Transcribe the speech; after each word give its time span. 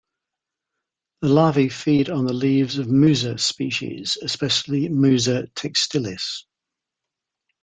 The 1.21 1.27
larvae 1.29 1.69
feed 1.69 2.09
on 2.09 2.25
the 2.25 2.33
leaves 2.33 2.79
of 2.79 2.89
"Musa" 2.89 3.37
species, 3.37 4.17
especially 4.23 4.89
"Musa 4.89 5.45
textilis". 5.53 6.45